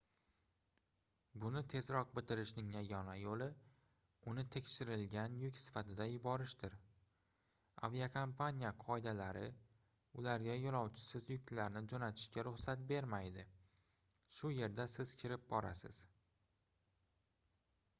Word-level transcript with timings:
buni 1.41 1.61
tezroq 1.73 2.13
bitirishning 2.19 2.69
yagona 2.75 3.17
yoʻli 3.23 3.47
uni 4.31 4.45
tekshirilgan 4.55 5.35
yuk 5.41 5.59
sifatida 5.65 6.07
yuborishdir 6.13 6.77
aviakompaniya 7.89 8.71
qoidalari 8.85 9.45
ularga 10.23 10.57
yoʻlovchisiz 10.65 11.29
yuklarni 11.35 11.85
joʻnatishga 11.95 12.47
ruxsat 12.51 12.89
bermaydi 12.95 13.47
shu 14.41 14.55
yerda 14.57 14.91
siz 14.99 15.15
kirib 15.23 15.47
borasiz 15.55 16.05